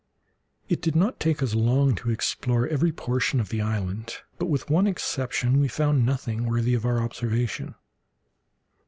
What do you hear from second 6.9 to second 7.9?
observation.